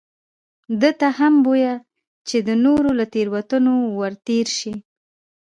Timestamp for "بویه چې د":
1.45-2.49